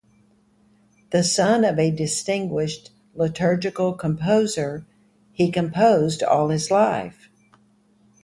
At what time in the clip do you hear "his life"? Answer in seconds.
6.49-7.29